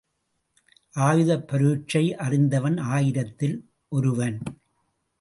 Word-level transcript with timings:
ஆயுதப் 0.95 1.45
பரீக்ஷை 1.51 2.13
அறிந்தவன் 2.13 2.77
ஆயிரத்தில் 2.77 3.57
ஒருவன். 3.89 4.39